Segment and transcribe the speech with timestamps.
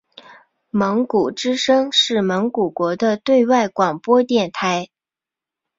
[0.71, 4.87] 蒙古之声是蒙古国的对外广播电台。